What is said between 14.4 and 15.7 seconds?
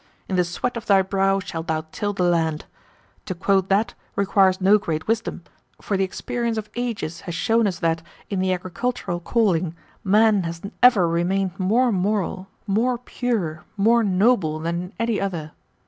than in any other.